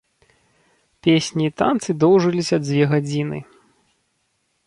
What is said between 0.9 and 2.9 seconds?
Песні і танцы доўжыліся дзве